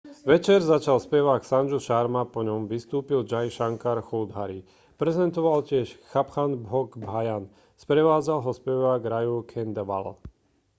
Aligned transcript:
večer 0.31 0.59
začal 0.73 0.97
spevák 1.07 1.41
sanju 1.51 1.77
sharma 1.85 2.21
po 2.33 2.39
ňom 2.47 2.61
vystúpil 2.73 3.21
jai 3.31 3.47
shankar 3.57 3.99
choudhary 4.09 4.59
prezentoval 5.01 5.59
tiež 5.69 5.87
chhappan 6.09 6.51
bhog 6.65 6.89
bhajan 7.05 7.43
sprevádzal 7.83 8.39
ho 8.43 8.49
spevák 8.59 9.01
raju 9.13 9.35
khandelwal 9.49 10.07